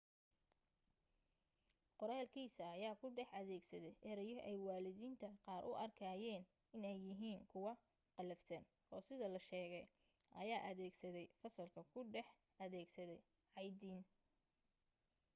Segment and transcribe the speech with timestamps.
[1.99, 6.43] qoraalkiisa ayaa ku dhex adeegsaday ereyo ay waalidiinta qaar u arkayeen
[6.75, 7.73] inay yihiin kuwa
[8.15, 9.85] qallafsan oo sida la sheegay
[10.41, 12.27] ayaa adeegsaday fasalka ku dhex
[12.63, 13.21] adeegsaday
[13.53, 13.99] caytin